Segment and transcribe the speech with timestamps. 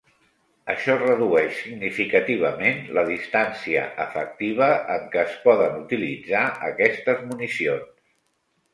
[0.73, 7.99] Això redueix significativament la distància efectiva en què es poden utilitzar aquestes municions.